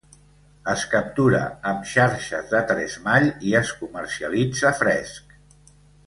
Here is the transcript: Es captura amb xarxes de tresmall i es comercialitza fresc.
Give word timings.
Es 0.71 0.83
captura 0.93 1.41
amb 1.71 1.83
xarxes 1.91 2.49
de 2.53 2.61
tresmall 2.71 3.27
i 3.51 3.53
es 3.63 3.73
comercialitza 3.83 4.73
fresc. 4.79 5.37